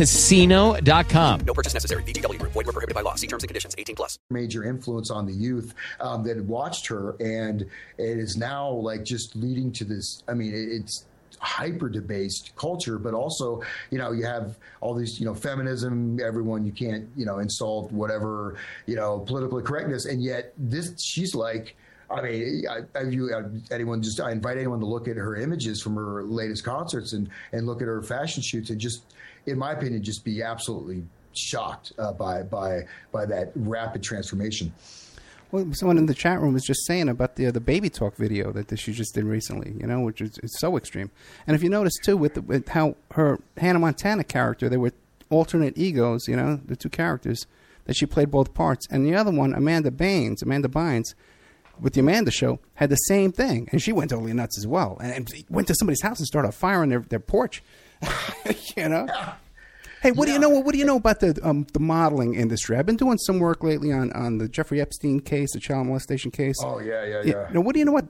ChumbaCasino.com. 0.00 1.40
No 1.40 1.54
purchase 1.54 1.74
necessary. 1.74 2.02
VGW 2.04 2.38
Group. 2.38 2.52
Void 2.52 2.66
were 2.66 2.72
prohibited 2.72 2.94
by 2.94 3.02
law. 3.02 3.16
See 3.16 3.26
terms 3.26 3.42
and 3.42 3.48
conditions. 3.48 3.74
18 3.76 3.96
plus. 3.96 4.18
Major 4.30 4.64
influence 4.64 5.10
on 5.10 5.26
the 5.26 5.32
youth 5.32 5.74
um, 6.00 6.22
that 6.24 6.42
watched 6.44 6.86
her, 6.86 7.16
and 7.20 7.62
it 7.98 8.18
is 8.18 8.36
now 8.36 8.70
like 8.70 9.04
just 9.04 9.36
leading 9.36 9.72
to 9.72 9.84
this. 9.84 10.22
I 10.28 10.34
mean, 10.34 10.52
it's 10.54 11.04
hyper 11.38 11.88
debased 11.88 12.54
culture, 12.56 12.98
but 12.98 13.14
also, 13.14 13.62
you 13.90 13.98
know, 13.98 14.12
you 14.12 14.24
have 14.24 14.58
all 14.80 14.94
these, 14.94 15.18
you 15.18 15.24
know, 15.24 15.34
feminism, 15.34 16.18
everyone, 16.20 16.66
you 16.66 16.72
can't, 16.72 17.08
you 17.16 17.24
know, 17.24 17.38
insult 17.38 17.90
whatever, 17.92 18.56
you 18.86 18.94
know, 18.94 19.20
political 19.20 19.60
correctness. 19.62 20.04
And 20.04 20.22
yet 20.22 20.52
this, 20.58 21.00
she's 21.00 21.34
like, 21.34 21.76
I 22.10 22.20
mean, 22.20 22.66
I, 22.68 22.98
I 22.98 23.04
view 23.04 23.32
uh, 23.32 23.48
anyone 23.72 24.02
just 24.02 24.20
I 24.20 24.32
invite 24.32 24.58
anyone 24.58 24.80
to 24.80 24.86
look 24.86 25.08
at 25.08 25.16
her 25.16 25.36
images 25.36 25.80
from 25.80 25.94
her 25.94 26.24
latest 26.24 26.64
concerts 26.64 27.12
and 27.12 27.30
and 27.52 27.66
look 27.66 27.80
at 27.80 27.86
her 27.86 28.02
fashion 28.02 28.42
shoots 28.42 28.70
and 28.70 28.80
just, 28.80 29.04
in 29.46 29.58
my 29.58 29.72
opinion, 29.72 30.02
just 30.02 30.24
be 30.24 30.42
absolutely 30.42 31.02
shocked 31.32 31.92
uh, 31.98 32.12
by 32.12 32.42
by 32.42 32.82
by 33.12 33.26
that 33.26 33.52
rapid 33.54 34.02
transformation. 34.02 34.72
Well, 35.52 35.66
someone 35.72 35.98
in 35.98 36.06
the 36.06 36.14
chat 36.14 36.40
room 36.40 36.54
was 36.54 36.64
just 36.64 36.86
saying 36.86 37.08
about 37.08 37.36
the 37.36 37.46
uh, 37.46 37.50
the 37.50 37.60
baby 37.60 37.90
talk 37.90 38.16
video 38.16 38.52
that, 38.52 38.68
that 38.68 38.78
she 38.78 38.92
just 38.92 39.14
did 39.14 39.24
recently. 39.24 39.74
You 39.80 39.86
know, 39.86 40.00
which 40.00 40.20
is, 40.20 40.38
is 40.42 40.56
so 40.58 40.76
extreme. 40.76 41.10
And 41.46 41.56
if 41.56 41.62
you 41.62 41.68
notice 41.68 41.94
too, 42.04 42.16
with, 42.16 42.34
the, 42.34 42.42
with 42.42 42.68
how 42.68 42.96
her 43.12 43.40
Hannah 43.56 43.80
Montana 43.80 44.24
character, 44.24 44.68
they 44.68 44.76
were 44.76 44.92
alternate 45.28 45.76
egos. 45.76 46.28
You 46.28 46.36
know, 46.36 46.60
the 46.64 46.76
two 46.76 46.88
characters 46.88 47.46
that 47.86 47.96
she 47.96 48.06
played 48.06 48.30
both 48.30 48.54
parts, 48.54 48.86
and 48.90 49.04
the 49.04 49.14
other 49.14 49.32
one, 49.32 49.54
Amanda 49.54 49.90
Baines, 49.90 50.42
Amanda 50.42 50.68
Bynes 50.68 51.14
with 51.80 51.94
the 51.94 52.00
Amanda 52.00 52.30
show 52.30 52.60
had 52.74 52.90
the 52.90 52.96
same 52.96 53.32
thing, 53.32 53.68
and 53.72 53.80
she 53.82 53.92
went 53.92 54.10
totally 54.10 54.32
nuts 54.32 54.58
as 54.58 54.66
well, 54.66 54.98
and, 55.02 55.12
and 55.12 55.44
went 55.48 55.66
to 55.68 55.74
somebody's 55.74 56.02
house 56.02 56.18
and 56.18 56.26
started 56.26 56.48
a 56.48 56.52
fire 56.52 56.82
on 56.82 56.90
their 56.90 57.00
their 57.00 57.20
porch. 57.20 57.62
you 58.76 58.88
know. 58.88 59.06
Hey, 60.02 60.12
what 60.12 60.28
yeah. 60.28 60.32
do 60.32 60.32
you 60.32 60.38
know? 60.38 60.60
What 60.60 60.72
do 60.72 60.78
you 60.78 60.86
know 60.86 60.96
about 60.96 61.20
the 61.20 61.38
um, 61.42 61.66
the 61.74 61.80
modeling 61.80 62.34
industry? 62.34 62.76
I've 62.78 62.86
been 62.86 62.96
doing 62.96 63.18
some 63.18 63.38
work 63.38 63.62
lately 63.62 63.92
on, 63.92 64.10
on 64.12 64.38
the 64.38 64.48
Jeffrey 64.48 64.80
Epstein 64.80 65.20
case, 65.20 65.52
the 65.52 65.60
child 65.60 65.88
molestation 65.88 66.30
case. 66.30 66.56
Oh 66.62 66.78
yeah, 66.78 67.04
yeah, 67.04 67.22
yeah. 67.22 67.48
You 67.48 67.54
know, 67.54 67.60
what 67.60 67.74
do 67.74 67.80
you 67.80 67.84
know? 67.84 67.92
What 67.92 68.06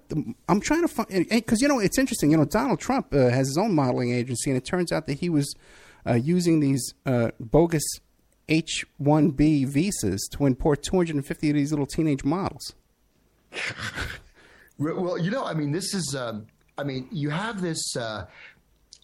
I'm 0.48 0.60
trying 0.60 0.82
to 0.82 0.88
find 0.88 1.28
because 1.28 1.60
you 1.60 1.66
know 1.66 1.80
it's 1.80 1.98
interesting. 1.98 2.30
You 2.30 2.36
know, 2.36 2.44
Donald 2.44 2.78
Trump 2.78 3.12
uh, 3.12 3.30
has 3.30 3.48
his 3.48 3.58
own 3.58 3.74
modeling 3.74 4.12
agency, 4.12 4.50
and 4.50 4.56
it 4.56 4.64
turns 4.64 4.92
out 4.92 5.06
that 5.06 5.18
he 5.18 5.28
was 5.28 5.52
uh, 6.06 6.14
using 6.14 6.60
these 6.60 6.94
uh, 7.06 7.30
bogus 7.40 7.82
H-1B 8.48 9.68
visas 9.68 10.28
to 10.32 10.46
import 10.46 10.82
250 10.82 11.50
of 11.50 11.54
these 11.54 11.70
little 11.70 11.86
teenage 11.86 12.24
models. 12.24 12.74
well, 14.78 15.18
you 15.18 15.30
know, 15.30 15.44
I 15.44 15.54
mean, 15.54 15.72
this 15.72 15.94
is, 15.94 16.14
um, 16.18 16.46
I 16.76 16.84
mean, 16.84 17.08
you 17.10 17.30
have 17.30 17.60
this. 17.60 17.96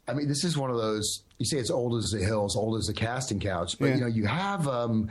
I 0.08 0.14
mean, 0.14 0.28
this 0.28 0.44
is 0.44 0.56
one 0.56 0.70
of 0.70 0.76
those. 0.76 1.22
You 1.38 1.46
say 1.46 1.58
it's 1.58 1.70
old 1.70 1.96
as 1.96 2.10
the 2.10 2.18
hills, 2.18 2.56
old 2.56 2.78
as 2.78 2.86
the 2.86 2.94
casting 2.94 3.40
couch, 3.40 3.76
but 3.78 3.86
yeah. 3.86 3.94
you 3.94 4.00
know, 4.02 4.06
you 4.06 4.26
have. 4.26 4.68
Um, 4.68 5.08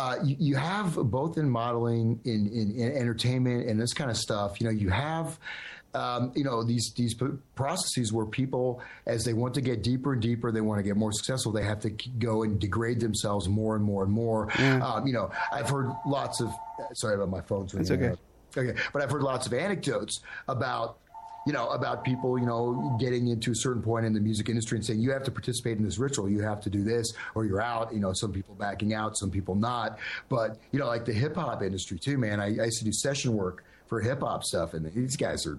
uh, 0.00 0.14
you, 0.22 0.36
you, 0.38 0.54
have 0.54 0.94
both 0.94 1.38
in 1.38 1.50
modeling, 1.50 2.20
in, 2.24 2.46
in, 2.52 2.70
in, 2.80 2.96
entertainment, 2.96 3.68
and 3.68 3.80
this 3.80 3.92
kind 3.92 4.12
of 4.12 4.16
stuff. 4.16 4.60
You 4.60 4.68
know, 4.68 4.72
you 4.72 4.90
have, 4.90 5.40
um, 5.92 6.30
you 6.36 6.44
know, 6.44 6.62
these 6.62 6.92
these 6.94 7.16
processes 7.56 8.12
where 8.12 8.24
people, 8.24 8.80
as 9.06 9.24
they 9.24 9.32
want 9.32 9.54
to 9.54 9.60
get 9.60 9.82
deeper 9.82 10.12
and 10.12 10.22
deeper, 10.22 10.52
they 10.52 10.60
want 10.60 10.78
to 10.78 10.84
get 10.84 10.96
more 10.96 11.10
successful. 11.12 11.50
They 11.50 11.64
have 11.64 11.80
to 11.80 11.90
go 11.90 12.44
and 12.44 12.60
degrade 12.60 13.00
themselves 13.00 13.48
more 13.48 13.74
and 13.74 13.84
more 13.84 14.04
and 14.04 14.12
more. 14.12 14.48
Yeah. 14.56 14.86
Um, 14.86 15.04
you 15.04 15.12
know, 15.12 15.32
I've 15.50 15.68
heard 15.68 15.90
lots 16.06 16.40
of. 16.40 16.52
Sorry 16.94 17.16
about 17.16 17.30
my 17.30 17.40
phone. 17.40 17.68
It's 17.74 17.90
okay. 17.90 18.10
Out. 18.10 18.18
Okay, 18.56 18.80
but 18.92 19.02
I've 19.02 19.10
heard 19.10 19.22
lots 19.22 19.46
of 19.46 19.52
anecdotes 19.52 20.20
about 20.48 20.98
you 21.48 21.54
know, 21.54 21.70
about 21.70 22.04
people, 22.04 22.38
you 22.38 22.44
know, 22.44 22.94
getting 23.00 23.28
into 23.28 23.52
a 23.52 23.54
certain 23.54 23.80
point 23.80 24.04
in 24.04 24.12
the 24.12 24.20
music 24.20 24.50
industry 24.50 24.76
and 24.76 24.84
saying 24.84 25.00
you 25.00 25.10
have 25.12 25.24
to 25.24 25.30
participate 25.30 25.78
in 25.78 25.82
this 25.82 25.96
ritual, 25.96 26.28
you 26.28 26.42
have 26.42 26.60
to 26.60 26.68
do 26.68 26.84
this, 26.84 27.14
or 27.34 27.46
you're 27.46 27.62
out. 27.62 27.90
You 27.90 28.00
know, 28.00 28.12
some 28.12 28.32
people 28.32 28.54
backing 28.54 28.92
out, 28.92 29.16
some 29.16 29.30
people 29.30 29.54
not. 29.54 29.98
But 30.28 30.58
you 30.72 30.78
know, 30.78 30.86
like 30.86 31.06
the 31.06 31.14
hip 31.14 31.36
hop 31.36 31.62
industry 31.62 31.98
too, 31.98 32.18
man. 32.18 32.38
I, 32.38 32.48
I 32.48 32.64
used 32.66 32.80
to 32.80 32.84
do 32.84 32.92
session 32.92 33.32
work 33.32 33.64
for 33.86 34.02
hip 34.02 34.20
hop 34.20 34.44
stuff, 34.44 34.74
and 34.74 34.92
these 34.92 35.16
guys 35.16 35.46
are 35.46 35.58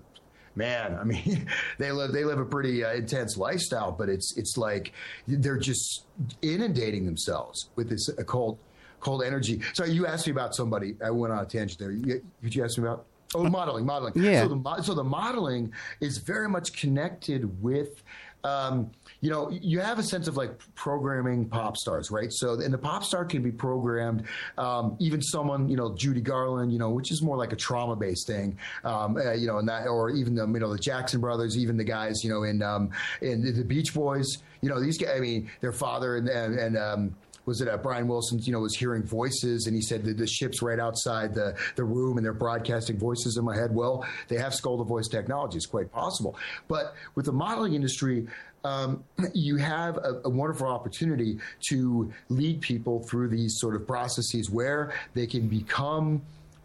man, 0.56 0.96
I 0.96 1.04
mean, 1.06 1.48
they 1.80 1.92
live 1.92 2.12
they 2.12 2.24
live 2.24 2.38
a 2.38 2.46
pretty 2.46 2.84
uh, 2.84 2.94
intense 2.94 3.36
lifestyle, 3.36 3.92
but 3.92 4.10
it's 4.10 4.38
it's 4.38 4.58
like 4.58 4.94
they're 5.28 5.58
just 5.58 6.06
inundating 6.44 7.08
themselves 7.08 7.72
with 7.76 7.90
this 7.90 8.10
occult 8.10 8.60
cold 9.00 9.24
energy. 9.24 9.62
So 9.74 9.86
you 9.86 10.06
asked 10.06 10.28
me 10.28 10.34
about 10.34 10.54
somebody. 10.54 10.98
I 11.04 11.10
went 11.10 11.34
on 11.34 11.40
a 11.40 11.48
tangent 11.48 11.80
there. 11.80 11.94
You, 11.94 12.24
you 12.44 12.64
ask 12.64 12.78
me 12.78 12.84
about? 12.84 13.08
Oh, 13.36 13.44
modeling, 13.44 13.86
modeling. 13.86 14.14
Yeah. 14.16 14.44
So 14.44 14.56
the, 14.56 14.82
so 14.82 14.94
the 14.94 15.04
modeling 15.04 15.72
is 16.02 16.18
very 16.18 16.50
much 16.50 16.74
connected 16.74 17.62
with. 17.62 18.04
Um, 18.46 18.90
you 19.20 19.30
know, 19.30 19.50
you 19.50 19.82
have 19.82 20.00
a 20.00 20.04
sense 20.04 20.30
of 20.30 20.38
like 20.38 20.58
programming 20.74 21.46
pop 21.50 21.76
stars, 21.76 22.10
right? 22.10 22.32
So, 22.32 22.54
and 22.54 22.74
the 22.74 22.78
pop 22.78 23.04
star 23.04 23.26
can 23.26 23.42
be 23.42 23.52
programmed. 23.52 24.24
Um, 24.58 24.96
even 25.00 25.22
someone, 25.22 25.68
you 25.68 25.76
know, 25.76 25.94
Judy 25.94 26.22
Garland, 26.22 26.72
you 26.72 26.80
know, 26.80 26.90
which 26.90 27.12
is 27.12 27.22
more 27.22 27.36
like 27.36 27.52
a 27.52 27.58
trauma 27.58 27.98
based 27.98 28.28
thing, 28.28 28.58
um, 28.86 29.18
uh, 29.18 29.34
you 29.34 29.46
know, 29.46 29.58
and 29.58 29.68
that, 29.68 29.88
or 29.88 30.10
even 30.10 30.36
the, 30.36 30.48
you 30.48 30.60
know, 30.60 30.72
the 30.72 30.80
Jackson 30.80 31.20
brothers, 31.20 31.58
even 31.58 31.76
the 31.76 31.84
guys, 31.84 32.24
you 32.24 32.30
know, 32.30 32.44
in 32.44 32.64
um, 32.64 32.90
in 33.22 33.42
the 33.42 33.64
Beach 33.64 33.94
Boys, 33.94 34.38
you 34.62 34.70
know, 34.70 34.80
these 34.80 34.98
guys. 34.98 35.18
I 35.18 35.20
mean, 35.20 35.52
their 35.60 35.74
father 35.74 36.16
and 36.16 36.30
and, 36.30 36.58
and 36.58 36.78
um, 36.78 37.16
was 37.50 37.62
it 37.62 37.68
uh, 37.68 37.78
Brian 37.78 38.08
Wilson, 38.08 38.38
you 38.44 38.54
know, 38.54 38.60
was 38.60 38.76
hearing 38.76 39.02
voices 39.02 39.66
and 39.66 39.76
he 39.76 39.82
said 39.82 40.04
that 40.06 40.18
the 40.18 40.28
ship's 40.28 40.62
right 40.62 40.80
outside 40.80 41.34
the, 41.34 41.58
the 41.76 41.84
room 41.84 42.18
and 42.18 42.24
they're 42.24 42.32
broadcasting 42.32 42.96
voices 42.96 43.38
in 43.38 43.44
my 43.44 43.56
head. 43.56 43.74
Well, 43.74 44.06
they 44.28 44.38
have 44.38 44.54
skull 44.54 44.78
to 44.78 44.84
voice 44.84 45.08
technology. 45.08 45.58
It's 45.58 45.66
quite 45.66 45.92
possible. 45.92 46.38
But 46.68 46.94
with 47.16 47.26
the 47.26 47.32
modeling 47.32 47.74
industry, 47.74 48.28
um, 48.64 49.04
you 49.34 49.58
have 49.58 49.98
a, 49.98 50.22
a, 50.26 50.30
wonderful 50.30 50.68
opportunity 50.68 51.40
to 51.70 52.14
lead 52.28 52.62
people 52.62 53.02
through 53.04 53.30
these 53.30 53.58
sort 53.58 53.76
of 53.76 53.88
processes 53.88 54.52
where 54.52 54.94
they 55.16 55.26
can 55.26 55.48
become 55.48 56.22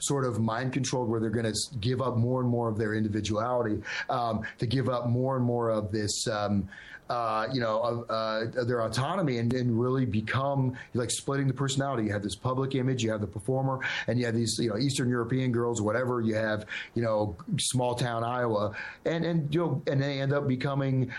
sort 0.07 0.25
of 0.25 0.41
mind 0.41 0.73
controlled 0.73 1.09
where 1.09 1.21
they're 1.21 1.31
going 1.31 1.45
to 1.45 1.79
give 1.81 2.01
up 2.01 2.17
more 2.17 2.41
and 2.41 2.49
more 2.49 2.69
of 2.69 2.79
their 2.79 2.95
individuality 2.95 3.83
um, 4.11 4.43
to 4.59 4.67
give 4.67 4.89
up 4.89 5.09
more 5.09 5.37
and 5.37 5.45
more 5.45 5.71
of 5.71 5.91
this 5.93 6.27
um, 6.29 6.69
uh, 7.11 7.47
you 7.53 7.61
know, 7.61 8.05
uh, 8.09 8.47
their 8.65 8.83
autonomy 8.83 9.39
and, 9.39 9.53
and 9.53 9.79
really 9.79 10.07
become 10.07 10.75
like 10.95 11.11
splitting 11.11 11.47
the 11.47 11.53
personality. 11.53 12.05
You 12.05 12.13
have 12.13 12.23
this 12.23 12.35
public 12.35 12.75
image, 12.75 13.03
you 13.03 13.11
have 13.11 13.21
the 13.21 13.27
performer, 13.27 13.81
and 14.07 14.19
you 14.19 14.25
have 14.25 14.35
these, 14.35 14.57
you 14.59 14.71
know, 14.71 14.79
Eastern 14.79 15.11
European 15.11 15.53
girls, 15.53 15.83
whatever. 15.83 16.23
You 16.23 16.35
have, 16.37 16.65
you 16.95 17.03
know, 17.03 17.37
small 17.59 17.95
town 17.95 18.25
Iowa, 18.25 18.73
and 19.05 19.25
and 19.25 19.55
you 19.55 19.61
know, 19.61 19.83
and 19.87 20.03
they 20.03 20.21
end 20.21 20.33
up 20.33 20.49
becoming 20.49 21.13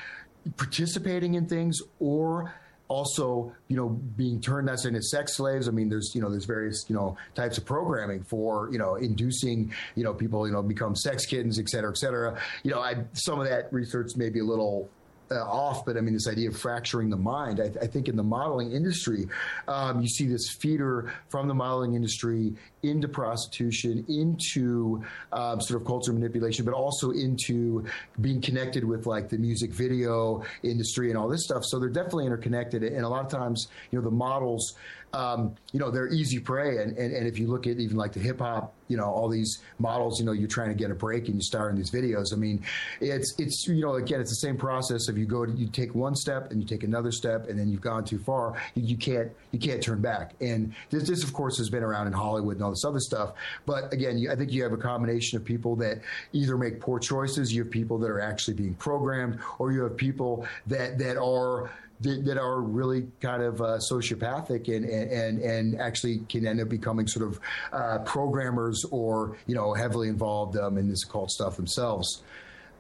participating 0.58 1.36
in 1.36 1.48
things 1.48 1.82
or 2.00 2.54
also, 2.88 3.52
you 3.68 3.76
know, 3.76 3.90
being 3.90 4.40
turned 4.40 4.70
as 4.70 4.86
into 4.86 5.02
sex 5.02 5.38
slaves. 5.38 5.68
I 5.68 5.72
mean, 5.72 5.90
there's, 5.90 6.12
you 6.14 6.22
know, 6.22 6.30
there's 6.30 6.46
various, 6.46 6.86
you 6.88 6.96
know, 6.96 7.18
types 7.34 7.58
of 7.58 7.66
programming 7.66 8.24
for, 8.24 8.70
you 8.72 8.78
know, 8.78 8.96
inducing, 8.96 9.74
you 9.96 10.04
know, 10.04 10.14
people, 10.14 10.46
you 10.48 10.54
know, 10.54 10.62
become 10.62 10.96
sex 10.96 11.26
kittens, 11.26 11.60
et 11.60 11.70
cetera, 11.70 11.90
et 11.90 11.98
cetera. 11.98 12.40
You 12.64 12.72
know, 12.72 12.80
I, 12.80 12.98
some 13.14 13.40
of 13.40 13.48
that 13.48 13.72
research 13.74 14.16
may 14.16 14.30
be 14.30 14.40
a 14.40 14.44
little 14.46 14.90
uh, 15.32 15.44
off, 15.44 15.86
but 15.86 15.98
I 15.98 16.02
mean, 16.02 16.14
this 16.14 16.28
idea 16.28 16.50
of 16.50 16.58
fracturing 16.58 17.10
the 17.10 17.18
mind. 17.18 17.60
I, 17.60 17.72
I 17.82 17.88
think 17.88 18.08
in 18.08 18.16
the 18.16 18.24
modeling 18.24 18.72
industry, 18.72 19.28
um, 19.68 20.02
you 20.02 20.08
see 20.08 20.28
this 20.28 20.50
feeder 20.50 21.12
from 21.30 21.48
the 21.48 21.54
modeling 21.54 21.96
industry 21.96 22.54
into 22.84 23.08
prostitution, 23.08 24.06
into 24.08 25.04
um, 25.32 25.60
sort 25.60 25.82
of 25.82 25.88
culture 25.88 26.14
manipulation, 26.14 26.66
but 26.66 26.74
also 26.74 27.12
into 27.12 27.86
being 28.22 28.42
connected 28.42 28.84
with 28.84 29.08
like 29.08 29.30
the 29.30 29.38
music 29.38 29.72
video 29.72 30.44
industry 30.64 31.10
and 31.10 31.18
all 31.18 31.28
this 31.28 31.44
stuff. 31.44 31.64
So 31.66 31.80
they're 31.80 31.90
definitely 31.90 32.26
interconnected. 32.26 32.84
And 32.84 33.04
a 33.04 33.10
lot 33.10 33.26
of 33.26 33.32
times, 33.32 33.68
you 33.92 34.00
know, 34.00 34.04
the 34.04 34.16
models 34.16 34.76
um, 35.16 35.56
you 35.72 35.80
know, 35.80 35.92
they're 35.92 36.12
easy 36.12 36.40
prey. 36.40 36.80
And, 36.84 36.98
and, 36.98 37.14
and 37.14 37.26
if 37.26 37.40
you 37.40 37.48
look 37.48 37.68
at 37.68 37.80
even 37.80 37.96
like 37.96 38.12
the 38.12 38.20
hip 38.20 38.40
hop, 38.40 38.74
you 38.88 38.98
know, 38.98 39.06
all 39.06 39.28
these 39.28 39.60
models, 39.80 40.20
you 40.20 40.26
know, 40.26 40.32
you're 40.32 40.48
trying 40.48 40.70
to 40.70 40.76
get 40.76 40.92
a 40.92 40.96
break 40.96 41.28
and 41.28 41.36
you 41.36 41.42
star 41.42 41.70
in 41.70 41.76
these 41.76 41.92
videos. 41.92 42.34
I 42.34 42.36
mean, 42.36 42.64
it's, 43.02 43.34
it's, 43.40 43.68
you 43.68 43.82
know, 43.82 43.96
again, 43.96 44.22
it's 44.22 44.30
the 44.30 44.36
same 44.36 44.58
process 44.58 45.08
of 45.08 45.18
you 45.18 45.26
go 45.26 45.46
to, 45.46 45.52
you 45.52 45.68
take 45.68 45.96
one 45.96 46.16
step 46.16 46.52
and 46.52 46.62
you 46.62 46.68
take 46.68 46.84
another 46.84 47.12
step 47.12 47.50
and 47.50 47.58
then 47.58 47.70
you've 47.70 47.82
gone 47.82 48.06
too 48.06 48.20
far. 48.20 48.62
You, 48.76 48.84
you 48.84 48.98
can't, 48.98 49.32
you 49.52 49.60
can't 49.60 49.82
turn 49.82 50.02
back. 50.02 50.34
And 50.42 50.74
this, 50.90 51.08
this, 51.08 51.24
of 51.24 51.34
course, 51.34 51.58
has 51.58 51.70
been 51.70 51.84
around 51.84 52.08
in 52.08 52.14
Hollywood 52.14 52.56
and 52.56 52.64
all 52.64 52.72
this 52.72 52.86
other 52.86 53.00
stuff. 53.00 53.34
But 53.66 53.92
again, 53.92 54.18
you, 54.18 54.32
I 54.32 54.36
think 54.36 54.52
you 54.52 54.64
have 54.64 54.74
a 54.74 54.78
combination 54.78 55.38
of 55.38 55.46
people 55.46 55.76
that 55.78 56.02
either 56.34 56.58
make 56.58 56.80
poor 56.80 57.00
choices, 57.00 57.54
you 57.54 57.64
have 57.64 57.72
people 57.72 57.98
that 58.00 58.10
are 58.10 58.22
actually 58.22 58.54
being 58.54 58.76
programmed, 58.76 59.40
or 59.60 59.72
you 59.72 59.84
have 59.84 59.98
people 59.98 60.46
that, 60.68 60.98
that 61.00 61.18
are, 61.18 61.72
that, 62.02 62.26
that 62.26 62.38
are 62.38 62.62
really 62.62 63.08
kind 63.22 63.42
of 63.42 63.62
uh, 63.62 63.78
sociopathic 63.92 64.76
and, 64.76 64.86
and 64.86 65.40
and 65.40 65.80
actually 65.80 66.20
can 66.30 66.46
end 66.46 66.60
up 66.60 66.70
becoming 66.70 67.08
sort 67.08 67.28
of 67.28 67.40
uh, 67.72 68.00
programmers 68.00 68.86
or 68.92 69.38
you 69.48 69.56
know 69.56 69.74
heavily 69.74 70.10
involved 70.10 70.58
um, 70.58 70.78
in 70.78 70.90
this 70.90 71.04
occult 71.04 71.32
stuff 71.32 71.56
themselves. 71.56 72.24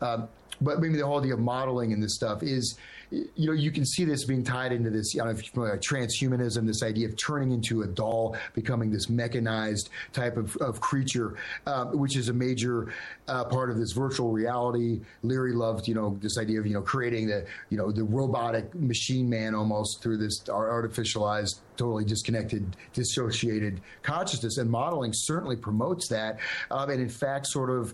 Um, 0.02 0.28
but 0.62 0.80
maybe 0.80 0.98
the 0.98 1.06
whole 1.06 1.20
idea 1.20 1.34
of 1.34 1.40
modeling 1.40 1.94
and 1.94 2.02
this 2.02 2.16
stuff 2.16 2.44
is 2.44 2.78
you 3.12 3.48
know, 3.48 3.54
you 3.54 3.72
can 3.72 3.86
see 3.86 4.04
this 4.04 4.26
being 4.26 4.44
tied 4.44 4.72
into 4.72 4.90
this, 4.90 5.14
you 5.14 5.24
know, 5.24 5.34
transhumanism, 5.34 6.66
this 6.66 6.84
idea 6.84 7.08
of 7.08 7.16
turning 7.18 7.52
into 7.52 7.84
a 7.84 7.88
doll, 7.88 8.36
becoming 8.54 8.92
this 8.92 9.10
mechanized 9.10 9.90
type 10.14 10.38
of, 10.38 10.56
of 10.58 10.82
creature, 10.82 11.36
um, 11.68 11.98
which 11.98 12.16
is 12.16 12.30
a 12.30 12.34
major 12.34 12.94
uh, 13.28 13.44
part 13.46 13.70
of 13.70 13.78
this 13.78 13.92
virtual 13.92 14.32
reality. 14.32 15.02
Leary 15.24 15.54
loved, 15.54 15.88
you 15.88 15.96
know, 15.96 16.18
this 16.22 16.38
idea 16.38 16.60
of, 16.60 16.68
you 16.68 16.74
know, 16.74 16.82
creating 16.82 17.28
the, 17.28 17.46
you 17.70 17.78
know, 17.78 17.92
the 17.92 18.04
robotic 18.04 18.74
machine 18.76 19.30
man 19.30 19.56
almost 19.56 20.02
through 20.02 20.18
this 20.18 20.44
artificialized 20.44 21.60
totally 21.78 22.06
disconnected, 22.06 22.76
dissociated 22.94 23.82
consciousness. 24.02 24.58
And 24.58 24.70
modeling 24.70 25.14
certainly 25.14 25.56
promotes 25.56 26.08
that. 26.08 26.40
Um, 26.72 26.90
and 26.90 27.02
in 27.02 27.10
fact, 27.10 27.48
sort 27.48 27.70
of 27.70 27.94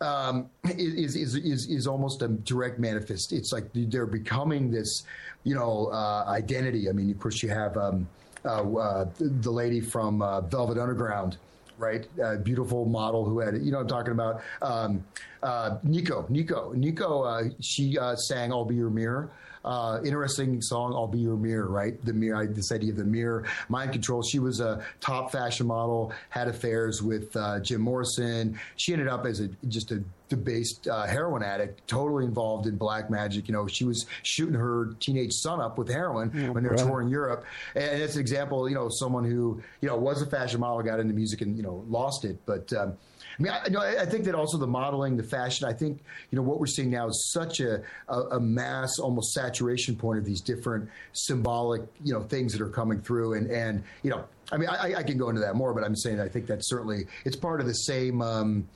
um, 0.00 0.48
is, 0.64 1.16
is, 1.16 1.34
is, 1.34 1.66
is 1.66 1.86
almost 1.86 2.22
a 2.22 2.28
direct 2.28 2.78
manifest. 2.78 3.32
It's 3.32 3.52
like 3.52 3.68
they're 3.74 4.06
becoming 4.06 4.70
this, 4.70 5.04
you 5.44 5.54
know, 5.54 5.86
uh, 5.92 6.24
identity. 6.28 6.88
I 6.88 6.92
mean, 6.92 7.10
of 7.10 7.18
course, 7.18 7.42
you 7.42 7.48
have 7.48 7.76
um, 7.76 8.08
uh, 8.44 8.62
uh, 8.62 9.08
the 9.18 9.50
lady 9.50 9.80
from 9.80 10.22
uh, 10.22 10.40
Velvet 10.42 10.78
Underground, 10.78 11.38
right? 11.78 12.06
Uh, 12.22 12.36
beautiful 12.36 12.84
model 12.84 13.24
who 13.24 13.38
had, 13.38 13.54
you 13.62 13.72
know, 13.72 13.80
I'm 13.80 13.88
talking 13.88 14.12
about 14.12 14.42
um, 14.62 15.04
uh, 15.42 15.78
Nico. 15.82 16.26
Nico. 16.28 16.72
Nico. 16.74 17.50
she 17.60 17.96
sang 18.16 18.52
"I'll 18.52 18.64
Be 18.64 18.74
Your 18.74 18.90
Mirror." 18.90 19.30
uh, 19.64 20.00
interesting 20.04 20.60
song, 20.62 20.94
I'll 20.94 21.06
Be 21.06 21.18
Your 21.18 21.36
Mirror, 21.36 21.68
right? 21.68 22.04
The 22.04 22.12
mirror, 22.12 22.46
this 22.46 22.72
idea 22.72 22.90
of 22.90 22.96
the 22.96 23.04
mirror, 23.04 23.44
mind 23.68 23.92
control. 23.92 24.22
She 24.22 24.38
was 24.38 24.60
a 24.60 24.82
top 25.00 25.30
fashion 25.30 25.66
model, 25.66 26.12
had 26.30 26.48
affairs 26.48 27.02
with 27.02 27.34
uh, 27.36 27.60
Jim 27.60 27.82
Morrison. 27.82 28.58
She 28.76 28.92
ended 28.92 29.08
up 29.08 29.26
as 29.26 29.40
a 29.40 29.48
just 29.68 29.92
a 29.92 30.02
debased 30.28 30.88
uh, 30.88 31.06
heroin 31.06 31.42
addict, 31.42 31.86
totally 31.86 32.24
involved 32.24 32.66
in 32.66 32.76
black 32.76 33.10
magic. 33.10 33.48
You 33.48 33.54
know, 33.54 33.66
she 33.66 33.84
was 33.84 34.06
shooting 34.22 34.54
her 34.54 34.94
teenage 35.00 35.32
son 35.32 35.60
up 35.60 35.78
with 35.78 35.88
heroin 35.88 36.30
yeah, 36.34 36.50
when 36.50 36.62
they 36.62 36.68
were 36.68 36.76
right. 36.76 36.86
touring 36.86 37.08
Europe. 37.08 37.44
And 37.74 38.02
it's 38.02 38.14
an 38.14 38.20
example, 38.20 38.68
you 38.68 38.74
know, 38.74 38.88
someone 38.90 39.24
who, 39.24 39.62
you 39.80 39.88
know, 39.88 39.96
was 39.96 40.22
a 40.22 40.26
fashion 40.26 40.60
model, 40.60 40.82
got 40.82 41.00
into 41.00 41.14
music 41.14 41.40
and, 41.40 41.56
you 41.56 41.62
know, 41.62 41.84
lost 41.88 42.24
it. 42.24 42.38
But, 42.46 42.72
um, 42.72 42.96
I 43.38 43.42
mean, 43.42 43.52
I, 43.52 43.64
you 43.66 43.70
know, 43.70 43.80
I 43.80 44.04
think 44.04 44.24
that 44.24 44.34
also 44.34 44.58
the 44.58 44.66
modeling, 44.66 45.16
the 45.16 45.22
fashion. 45.22 45.68
I 45.68 45.72
think 45.72 46.00
you 46.30 46.36
know 46.36 46.42
what 46.42 46.58
we're 46.58 46.66
seeing 46.66 46.90
now 46.90 47.06
is 47.08 47.30
such 47.32 47.60
a, 47.60 47.82
a, 48.08 48.20
a 48.32 48.40
mass, 48.40 48.98
almost 48.98 49.32
saturation 49.32 49.94
point 49.94 50.18
of 50.18 50.24
these 50.24 50.40
different 50.40 50.88
symbolic, 51.12 51.82
you 52.02 52.12
know, 52.12 52.20
things 52.22 52.52
that 52.52 52.60
are 52.60 52.68
coming 52.68 53.00
through, 53.00 53.34
and 53.34 53.48
and 53.50 53.84
you 54.02 54.10
know, 54.10 54.24
I 54.50 54.56
mean, 54.56 54.68
I, 54.68 54.96
I 54.96 55.02
can 55.04 55.18
go 55.18 55.28
into 55.28 55.40
that 55.42 55.54
more, 55.54 55.72
but 55.72 55.84
I'm 55.84 55.94
saying 55.94 56.20
I 56.20 56.28
think 56.28 56.46
that's 56.46 56.68
certainly 56.68 57.06
it's 57.24 57.36
part 57.36 57.60
of 57.60 57.66
the 57.66 57.74
same. 57.74 58.22
Um, 58.22 58.68